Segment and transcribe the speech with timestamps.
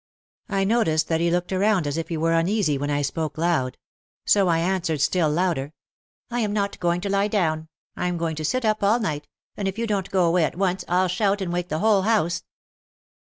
[0.49, 3.77] I noticed that he looked around as if he were uneasy when I spoke loud.
[4.25, 5.73] So I answered still louder:
[6.31, 7.67] "I am not going to lie down.
[7.95, 10.57] I am going to sit up all night, and if you don't go away at
[10.57, 12.43] once I'll shout and wake the whole house."